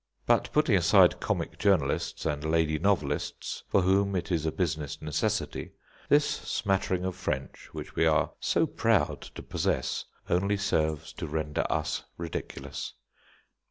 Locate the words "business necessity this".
4.51-6.25